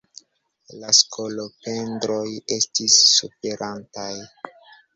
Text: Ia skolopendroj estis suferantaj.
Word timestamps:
Ia 0.77 0.93
skolopendroj 0.99 2.25
estis 2.57 2.99
suferantaj. 3.13 4.11